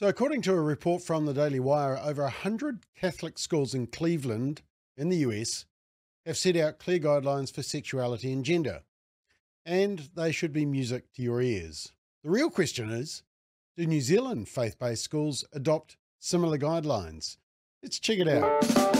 [0.00, 4.62] So, according to a report from the Daily Wire, over 100 Catholic schools in Cleveland,
[4.96, 5.66] in the US,
[6.24, 8.80] have set out clear guidelines for sexuality and gender,
[9.66, 11.92] and they should be music to your ears.
[12.24, 13.24] The real question is
[13.76, 17.36] do New Zealand faith based schools adopt similar guidelines?
[17.82, 18.99] Let's check it out.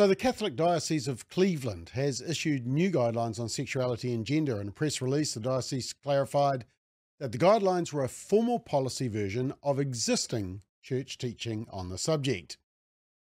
[0.00, 4.58] So, the Catholic Diocese of Cleveland has issued new guidelines on sexuality and gender.
[4.58, 6.64] In a press release, the diocese clarified
[7.18, 12.56] that the guidelines were a formal policy version of existing church teaching on the subject.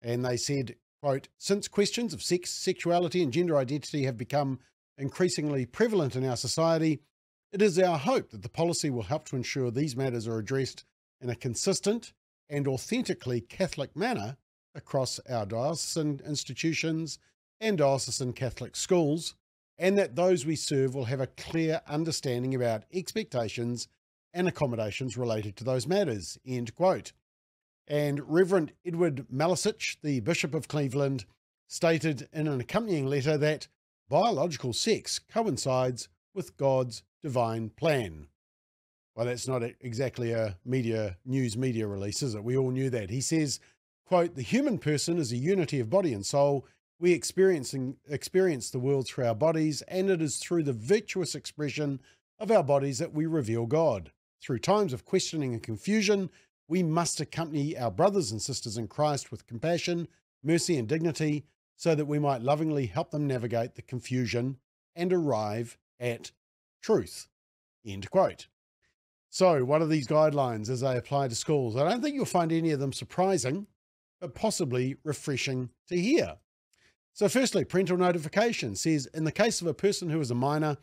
[0.01, 4.57] And they said, quote, since questions of sex, sexuality, and gender identity have become
[4.97, 7.01] increasingly prevalent in our society,
[7.51, 10.85] it is our hope that the policy will help to ensure these matters are addressed
[11.21, 12.13] in a consistent
[12.49, 14.37] and authentically Catholic manner
[14.75, 17.19] across our diocesan institutions
[17.59, 19.35] and diocesan Catholic schools,
[19.77, 23.87] and that those we serve will have a clear understanding about expectations
[24.33, 26.37] and accommodations related to those matters.
[26.45, 27.13] End quote.
[27.87, 31.25] And Reverend Edward Malesic, the Bishop of Cleveland,
[31.67, 33.67] stated in an accompanying letter that
[34.09, 38.27] biological sex coincides with God's divine plan.
[39.15, 42.43] Well, that's not exactly a media news media release, is it?
[42.43, 43.09] We all knew that.
[43.09, 43.59] He says
[44.05, 46.67] Quote, the human person is a unity of body and soul.
[46.99, 52.01] We experiencing, experience the world through our bodies, and it is through the virtuous expression
[52.39, 54.11] of our bodies that we reveal God.
[54.41, 56.29] Through times of questioning and confusion,
[56.67, 60.07] we must accompany our brothers and sisters in Christ with compassion,
[60.43, 61.45] mercy, and dignity
[61.75, 64.57] so that we might lovingly help them navigate the confusion
[64.95, 66.31] and arrive at
[66.81, 67.27] truth.
[67.85, 68.47] End quote.
[69.29, 71.75] So, what are these guidelines as they apply to schools?
[71.75, 73.67] I don't think you'll find any of them surprising
[74.23, 76.37] but possibly refreshing to hear.
[77.11, 80.77] So, firstly, parental notification says in the case of a person who is a minor,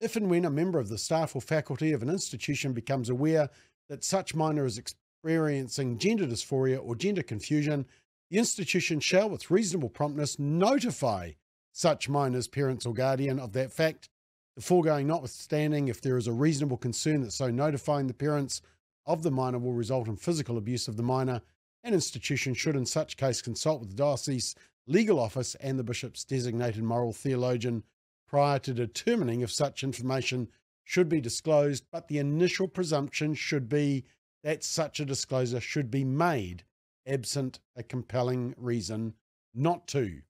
[0.00, 3.50] if and when a member of the staff or faculty of an institution becomes aware
[3.90, 7.84] that such minor is experiencing gender dysphoria or gender confusion,
[8.30, 11.32] the institution shall, with reasonable promptness, notify
[11.72, 14.08] such minor's parents or guardian of that fact.
[14.54, 18.62] The foregoing notwithstanding, if there is a reasonable concern that so notifying the parents
[19.04, 21.42] of the minor will result in physical abuse of the minor,
[21.86, 24.54] an institution should, in such case, consult with the diocese
[24.86, 27.82] legal office and the bishop's designated moral theologian
[28.28, 30.48] prior to determining if such information
[30.84, 34.04] should be disclosed, but the initial presumption should be
[34.44, 36.64] that such a disclosure should be made
[37.06, 39.14] absent a compelling reason
[39.54, 40.20] not to.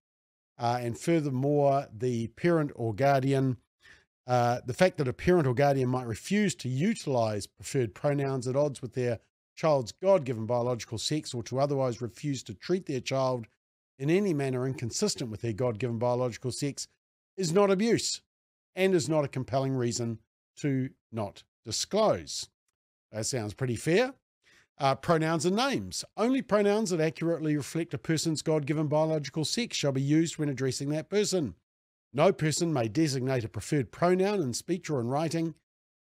[0.59, 3.57] Uh, and furthermore, the parent or guardian,
[4.27, 8.57] uh, the fact that a parent or guardian might refuse to utilize preferred pronouns at
[8.57, 9.19] odds with their
[9.57, 13.47] child's God given biological sex or to otherwise refuse to treat their child
[13.99, 16.87] in any manner inconsistent with their God given biological sex
[17.37, 18.21] is not abuse
[18.75, 20.19] and is not a compelling reason
[20.59, 22.49] to not disclose.
[23.11, 24.15] That sounds pretty fair.
[24.79, 26.05] Uh, pronouns and names.
[26.19, 30.51] Only pronouns that accurately reflect a person's God given biological sex shall be used when
[30.51, 31.55] addressing that person.
[32.13, 35.55] No person may designate a preferred pronoun in speech or in writing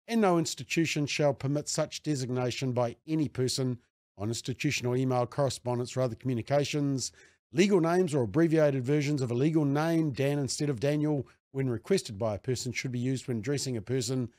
[0.08, 3.78] and no institution shall permit such designation by any person
[4.18, 7.12] on institutional email correspondence or other communications.
[7.52, 12.18] Legal names or abbreviated versions of a legal name, Dan instead of Daniel, when requested
[12.18, 14.30] by a person, should be used when addressing a person.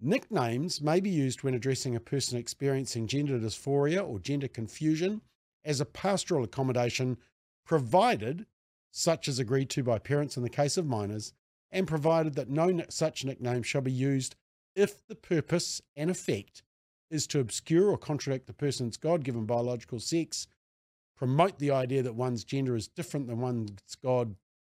[0.00, 5.20] Nicknames may be used when addressing a person experiencing gender dysphoria or gender confusion
[5.64, 7.16] as a pastoral accommodation,
[7.64, 8.46] provided
[8.90, 11.32] such is agreed to by parents in the case of minors,
[11.70, 14.36] and provided that no such nickname shall be used
[14.74, 16.62] if the purpose and effect
[17.10, 20.46] is to obscure or contradict the person's God given biological sex,
[21.16, 24.36] promote the idea that one's gender is different than one's God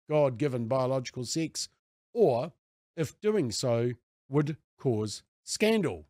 [0.09, 1.67] God given biological sex,
[2.13, 2.51] or
[2.95, 3.91] if doing so
[4.29, 6.05] would cause scandal.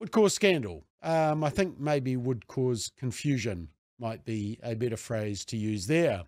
[0.00, 0.84] Would cause scandal.
[1.02, 6.24] Um, I think maybe would cause confusion might be a better phrase to use there.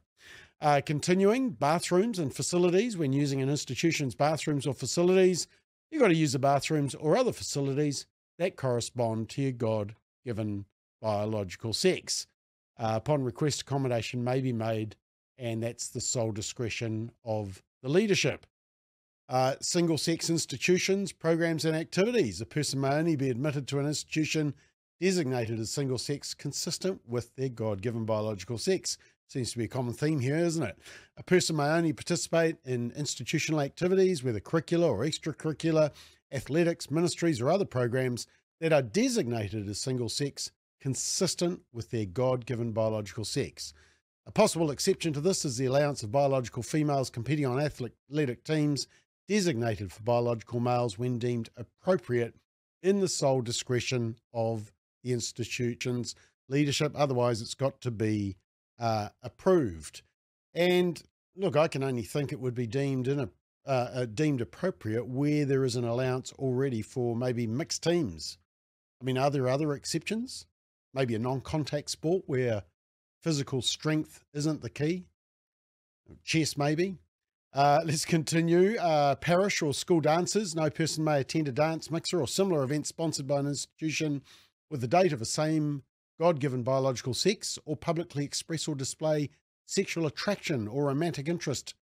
[0.60, 2.96] Uh, continuing, bathrooms and facilities.
[2.96, 5.46] When using an institution's bathrooms or facilities,
[5.90, 8.06] You've got to use the bathrooms or other facilities
[8.38, 9.94] that correspond to your God
[10.24, 10.66] given
[11.00, 12.26] biological sex.
[12.78, 14.96] Uh, upon request, accommodation may be made,
[15.38, 18.46] and that's the sole discretion of the leadership.
[19.28, 22.40] Uh, single sex institutions, programs, and activities.
[22.40, 24.54] A person may only be admitted to an institution
[25.00, 28.98] designated as single sex consistent with their God given biological sex.
[29.28, 30.78] Seems to be a common theme here, isn't it?
[31.18, 35.90] A person may only participate in institutional activities, whether curricular or extracurricular,
[36.32, 38.26] athletics, ministries, or other programs
[38.58, 43.74] that are designated as single sex, consistent with their God given biological sex.
[44.26, 48.86] A possible exception to this is the allowance of biological females competing on athletic teams
[49.28, 52.34] designated for biological males when deemed appropriate
[52.82, 54.72] in the sole discretion of
[55.04, 56.14] the institution's
[56.48, 56.92] leadership.
[56.94, 58.36] Otherwise, it's got to be
[58.78, 60.02] uh, approved.
[60.54, 61.02] And
[61.36, 63.28] look, I can only think it would be deemed in a
[63.68, 68.38] uh, uh, deemed appropriate where there is an allowance already for maybe mixed teams.
[68.98, 70.46] I mean, are there other exceptions?
[70.94, 72.62] Maybe a non-contact sport where
[73.22, 75.04] physical strength isn't the key.
[76.24, 76.96] Chess, maybe.
[77.52, 78.78] Uh, let's continue.
[78.78, 80.54] Uh, parish or school dances.
[80.54, 84.22] No person may attend a dance mixer or similar event sponsored by an institution
[84.70, 85.82] with the date of the same
[86.20, 89.30] God given biological sex or publicly express or display
[89.66, 91.74] sexual attraction or romantic interest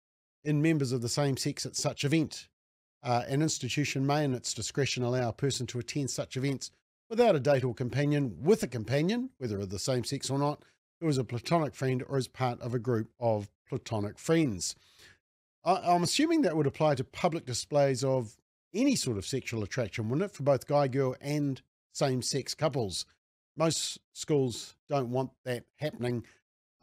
[0.43, 2.49] in members of the same sex at such event.
[3.03, 6.71] Uh, an institution may, in its discretion, allow a person to attend such events
[7.11, 10.63] without a date or companion, with a companion, whether of the same sex or not,
[11.01, 14.75] who is a platonic friend or is part of a group of platonic friends.
[15.65, 18.37] I, am assuming that would apply to public displays of
[18.73, 21.61] any sort of sexual attraction, wouldn't it, for both guy, girl, and
[21.93, 23.05] same sex couples?
[23.57, 26.25] Most schools don't want that happening.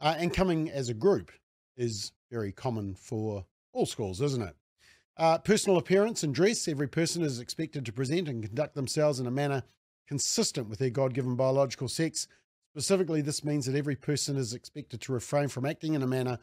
[0.00, 1.30] Uh, and coming as a group
[1.76, 4.56] is very common for all schools, isn't it?
[5.16, 6.66] Uh, personal appearance and dress.
[6.66, 9.62] Every person is expected to present and conduct themselves in a manner
[10.08, 12.26] consistent with their God given biological sex.
[12.74, 16.38] Specifically, this means that every person is expected to refrain from acting in a manner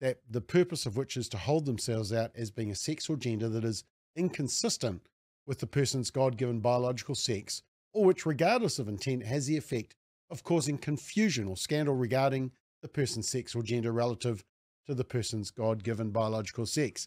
[0.00, 3.16] that the purpose of which is to hold themselves out as being a sex or
[3.16, 3.84] gender that is
[4.16, 5.02] inconsistent
[5.46, 7.62] with the person's God given biological sex,
[7.92, 9.96] or which, regardless of intent, has the effect
[10.30, 12.52] of causing confusion or scandal regarding
[12.82, 14.44] the person's sex or gender relative
[14.86, 17.06] to the person's God given biological sex.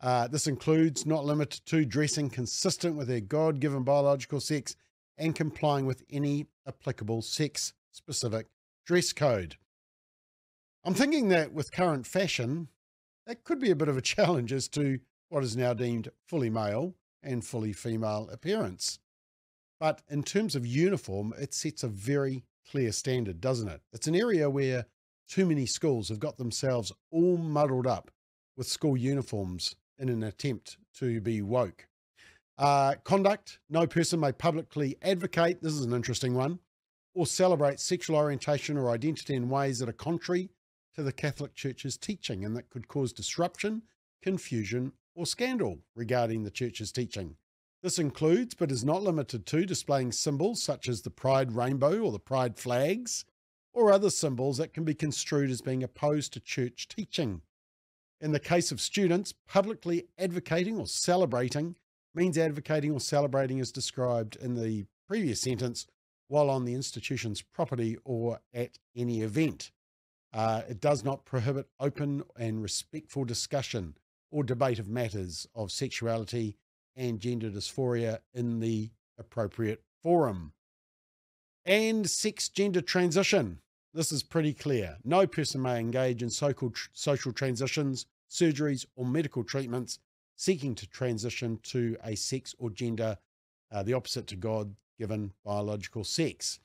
[0.00, 4.74] Uh, this includes, not limited to, dressing consistent with their God given biological sex
[5.16, 8.48] and complying with any applicable sex specific
[8.84, 9.56] dress code.
[10.84, 12.68] I'm thinking that with current fashion,
[13.26, 16.50] that could be a bit of a challenge as to what is now deemed fully
[16.50, 18.98] male and fully female appearance.
[19.82, 23.80] But in terms of uniform, it sets a very clear standard, doesn't it?
[23.92, 24.86] It's an area where
[25.28, 28.12] too many schools have got themselves all muddled up
[28.56, 31.88] with school uniforms in an attempt to be woke.
[32.56, 36.60] Uh, conduct no person may publicly advocate, this is an interesting one,
[37.12, 40.48] or celebrate sexual orientation or identity in ways that are contrary
[40.94, 43.82] to the Catholic Church's teaching and that could cause disruption,
[44.22, 47.34] confusion, or scandal regarding the Church's teaching.
[47.82, 52.12] This includes, but is not limited to, displaying symbols such as the Pride rainbow or
[52.12, 53.24] the Pride flags,
[53.72, 57.42] or other symbols that can be construed as being opposed to church teaching.
[58.20, 61.74] In the case of students, publicly advocating or celebrating
[62.14, 65.86] means advocating or celebrating as described in the previous sentence
[66.28, 69.72] while on the institution's property or at any event.
[70.32, 73.96] Uh, it does not prohibit open and respectful discussion
[74.30, 76.56] or debate of matters of sexuality
[76.96, 80.52] and gender dysphoria in the appropriate forum.
[81.64, 83.60] And sex gender transition.
[83.94, 84.96] This is pretty clear.
[85.04, 89.98] No person may engage in social, social transitions, surgeries, or medical treatments
[90.36, 93.18] seeking to transition to a sex or gender,
[93.70, 96.58] uh, the opposite to God given biological sex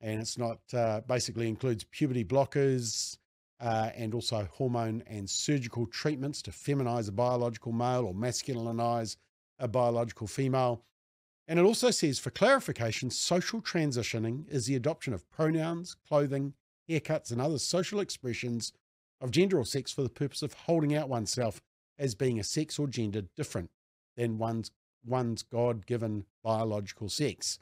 [0.00, 3.18] and it's not uh, basically includes puberty blockers
[3.60, 9.16] uh, and also hormone and surgical treatments to feminize a biological male or masculinize
[9.60, 10.82] a biological female.
[11.46, 16.54] And it also says for clarification, social transitioning is the adoption of pronouns, clothing,
[16.88, 18.72] haircuts, and other social expressions
[19.20, 21.60] of gender or sex for the purpose of holding out oneself
[21.98, 23.70] as being a sex or gender different
[24.16, 24.70] than one's,
[25.04, 27.58] one's God given biological sex.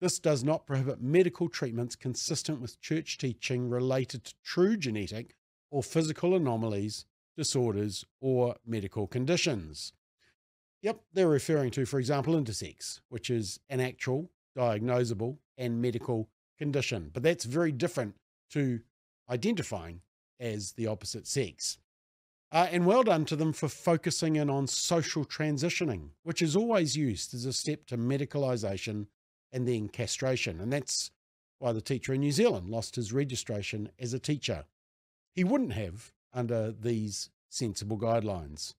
[0.00, 5.36] This does not prohibit medical treatments consistent with church teaching related to true genetic
[5.70, 7.04] or physical anomalies,
[7.36, 9.92] disorders, or medical conditions.
[10.82, 17.10] Yep, they're referring to, for example, intersex, which is an actual, diagnosable, and medical condition.
[17.12, 18.14] But that's very different
[18.52, 18.80] to
[19.28, 20.00] identifying
[20.38, 21.78] as the opposite sex.
[22.52, 26.96] Uh, and well done to them for focusing in on social transitioning, which is always
[26.96, 29.06] used as a step to medicalisation
[29.52, 30.60] and then castration.
[30.60, 31.10] And that's
[31.58, 34.64] why the teacher in New Zealand lost his registration as a teacher.
[35.34, 38.74] He wouldn't have under these sensible guidelines.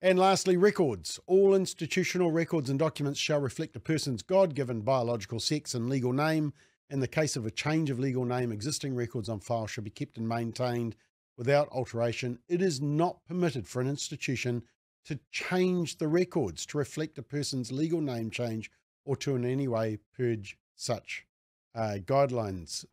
[0.00, 1.18] And lastly, records.
[1.26, 6.12] All institutional records and documents shall reflect a person's God given biological sex and legal
[6.12, 6.52] name.
[6.88, 9.90] In the case of a change of legal name, existing records on file shall be
[9.90, 10.94] kept and maintained
[11.36, 12.38] without alteration.
[12.48, 14.62] It is not permitted for an institution
[15.06, 18.70] to change the records to reflect a person's legal name change
[19.04, 21.26] or to in any way purge such
[21.74, 22.84] uh, guidelines,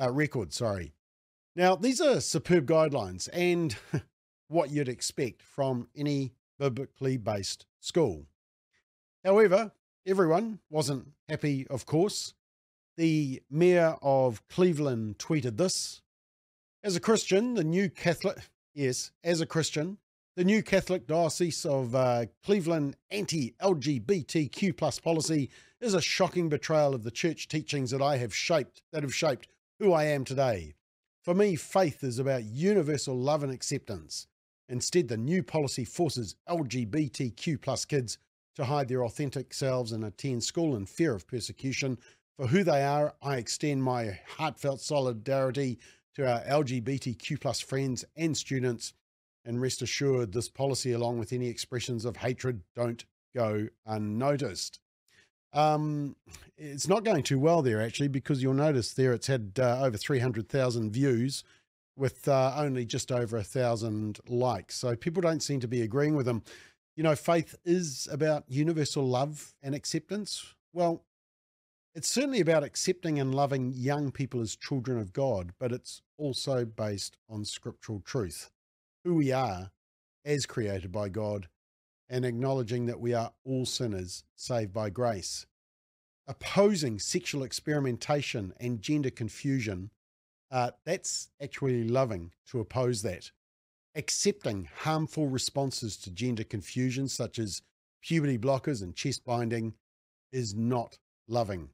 [0.00, 0.92] uh, records, sorry.
[1.56, 3.74] Now, these are superb guidelines and
[4.50, 8.26] what you'd expect from any biblically based school.
[9.24, 9.72] However,
[10.06, 12.34] everyone wasn't happy, of course.
[12.96, 16.02] The mayor of Cleveland tweeted this
[16.82, 18.36] As a Christian, the new Catholic,
[18.74, 19.98] yes, as a Christian,
[20.36, 26.94] the new Catholic Diocese of uh, Cleveland anti LGBTQ plus policy is a shocking betrayal
[26.94, 30.74] of the church teachings that I have shaped, that have shaped who I am today.
[31.22, 34.26] For me, faith is about universal love and acceptance.
[34.70, 38.18] Instead, the new policy forces LGBTQ plus kids
[38.54, 41.98] to hide their authentic selves and attend school in fear of persecution.
[42.36, 45.78] For who they are, I extend my heartfelt solidarity
[46.14, 48.94] to our LGBTQ plus friends and students.
[49.44, 54.78] And rest assured, this policy, along with any expressions of hatred, don't go unnoticed.
[55.52, 56.14] Um,
[56.56, 59.96] it's not going too well there, actually, because you'll notice there it's had uh, over
[59.96, 61.42] 300,000 views
[62.00, 64.74] with uh, only just over a thousand likes.
[64.74, 66.42] So people don't seem to be agreeing with them.
[66.96, 70.54] You know, faith is about universal love and acceptance.
[70.72, 71.04] Well,
[71.94, 76.64] it's certainly about accepting and loving young people as children of God, but it's also
[76.64, 78.50] based on scriptural truth,
[79.04, 79.70] who we are
[80.24, 81.48] as created by God,
[82.08, 85.46] and acknowledging that we are all sinners saved by grace.
[86.26, 89.90] Opposing sexual experimentation and gender confusion,
[90.50, 93.30] uh, that's actually loving to oppose that.
[93.94, 97.62] Accepting harmful responses to gender confusion, such as
[98.02, 99.74] puberty blockers and chest binding,
[100.32, 101.70] is not loving.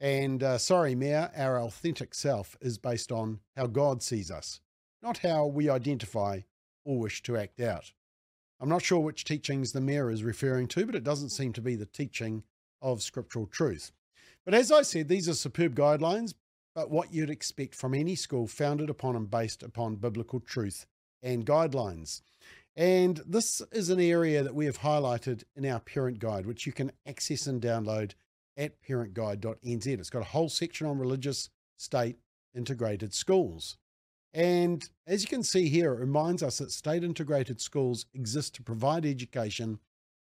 [0.00, 4.60] And uh, sorry, Mayor, our authentic self is based on how God sees us,
[5.02, 6.40] not how we identify
[6.84, 7.92] or wish to act out.
[8.60, 11.60] I'm not sure which teachings the mayor is referring to, but it doesn't seem to
[11.60, 12.42] be the teaching
[12.82, 13.92] of scriptural truth.
[14.44, 16.34] But as I said, these are superb guidelines,
[16.78, 20.86] but what you'd expect from any school founded upon and based upon biblical truth
[21.24, 22.20] and guidelines.
[22.76, 26.72] And this is an area that we have highlighted in our parent guide, which you
[26.72, 28.12] can access and download
[28.56, 29.86] at parentguide.nz.
[29.88, 32.18] It's got a whole section on religious, state,
[32.54, 33.76] integrated schools.
[34.32, 38.62] And as you can see here, it reminds us that state integrated schools exist to
[38.62, 39.80] provide education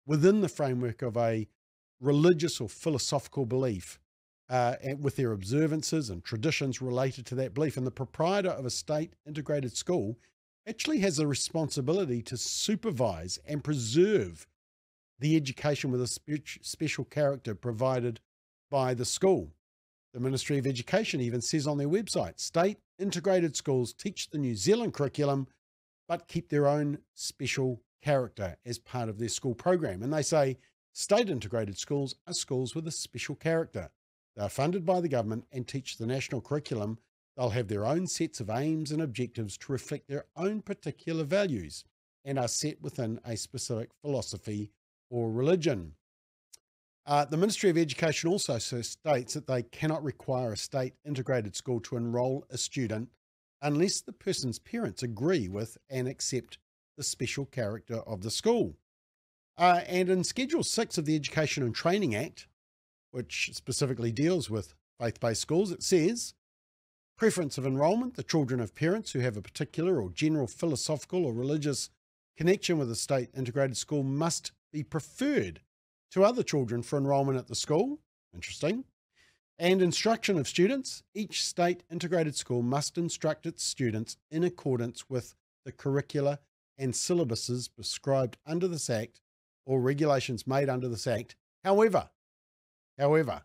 [0.05, 1.47] within the framework of a
[1.99, 3.99] religious or philosophical belief
[4.49, 7.77] uh, with their observances and traditions related to that belief.
[7.77, 10.17] And the proprietor of a state integrated school
[10.67, 14.47] actually has a responsibility to supervise and preserve
[15.19, 18.19] the education with a spe- special character provided
[18.69, 19.51] by the school.
[20.13, 24.55] The Ministry of Education even says on their website state integrated schools teach the New
[24.55, 25.47] Zealand curriculum,
[26.07, 30.03] but keep their own special character as part of their school program.
[30.03, 30.57] And they say
[30.91, 33.89] state integrated schools are schools with a special character.
[34.35, 36.97] They are funded by the government and teach the national curriculum.
[37.35, 41.83] They'll have their own sets of aims and objectives to reflect their own particular values
[42.25, 44.71] and are set within a specific philosophy
[45.09, 45.93] or religion.
[47.05, 51.81] Uh, the Ministry of Education also states that they cannot require a state integrated school
[51.81, 53.09] to enrol a student
[53.61, 56.57] unless the person's parents agree with and accept
[56.97, 58.75] the special character of the school.
[59.57, 62.47] Uh, and in Schedule 6 of the Education and Training Act,
[63.13, 66.33] which specifically deals with faith based schools, it says
[67.15, 71.31] preference of enrolment, the children of parents who have a particular or general philosophical or
[71.31, 71.91] religious
[72.35, 75.61] connection with a state integrated school must be preferred
[76.11, 77.99] to other children for enrolment at the school.
[78.33, 78.83] Interesting.
[79.59, 81.03] And instruction of students.
[81.13, 86.39] Each state integrated school must instruct its students in accordance with the curricula
[86.79, 89.21] and syllabuses prescribed under this Act
[89.65, 91.35] or regulations made under this Act.
[91.63, 92.09] However,
[92.97, 93.43] however,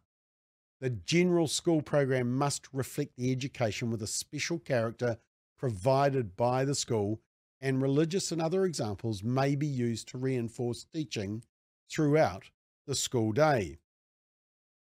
[0.80, 5.18] the general school program must reflect the education with a special character
[5.58, 7.20] provided by the school,
[7.60, 11.42] and religious and other examples may be used to reinforce teaching
[11.90, 12.50] throughout
[12.86, 13.78] the school day.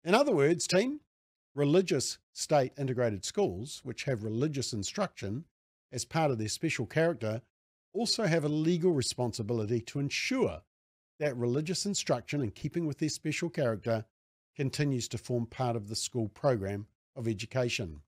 [0.04, 1.00] In other words, team,
[1.54, 5.44] religious state integrated schools, which have religious instruction
[5.92, 7.42] as part of their special character,
[7.92, 10.62] also have a legal responsibility to ensure
[11.18, 14.04] that religious instruction, in keeping with their special character,
[14.58, 16.84] continues to form part of the school program
[17.14, 18.00] of education.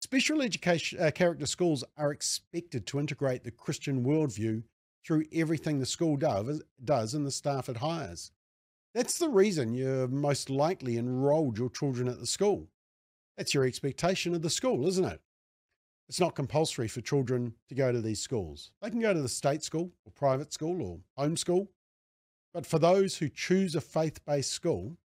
[0.00, 4.62] Special education uh, character schools are expected to integrate the Christian worldview
[5.06, 8.32] through everything the school does, does and the staff it hires.
[8.94, 12.68] That's the reason you're most likely enrolled your children at the school.
[13.36, 15.20] That's your expectation of the school, isn't it?
[16.08, 18.70] It's not compulsory for children to go to these schools.
[18.80, 21.68] They can go to the state school or private school or homeschool.
[22.54, 24.96] But for those who choose a faith based school,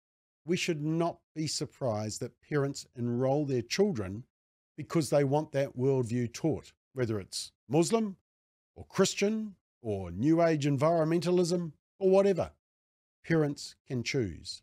[0.49, 4.25] we should not be surprised that parents enroll their children
[4.77, 8.17] because they want that worldview taught, whether it's Muslim
[8.75, 12.51] or Christian or New Age environmentalism, or whatever.
[13.25, 14.63] Parents can choose.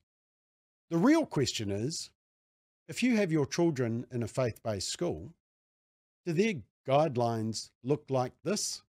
[0.90, 2.10] The real question is
[2.88, 5.34] if you have your children in a faith based school,
[6.26, 6.56] do their
[6.88, 8.82] guidelines look like this?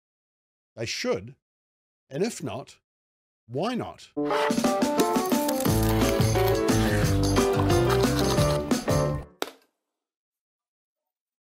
[0.76, 1.36] They should.
[2.10, 2.78] And if not,
[3.48, 5.15] why not?